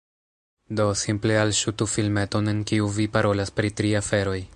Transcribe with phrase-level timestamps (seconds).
[0.79, 4.39] Do, simple alŝutu filmeton en kiu vi parolas pri tri aferoj